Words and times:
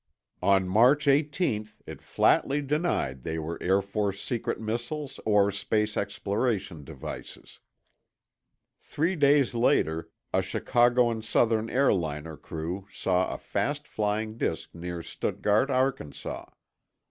On 0.41 0.67
March 0.67 1.07
18 1.07 1.69
it 1.85 2.01
flatly 2.01 2.59
denied 2.59 3.21
they 3.21 3.37
were 3.37 3.61
Air 3.61 3.83
Force 3.83 4.19
secret 4.19 4.59
missiles 4.59 5.19
or 5.27 5.51
space 5.51 5.95
exploration 5.95 6.83
devices. 6.83 7.59
Three 8.79 9.15
days 9.15 9.53
later, 9.53 10.09
a 10.33 10.41
Chicago 10.41 11.11
and 11.11 11.23
Southern 11.23 11.69
airliner 11.69 12.35
crew 12.35 12.87
saw 12.91 13.29
a 13.31 13.37
fast 13.37 13.87
flying 13.87 14.37
disk 14.39 14.73
near 14.73 15.03
Stuttgart, 15.03 15.69
Arkansas. 15.69 16.49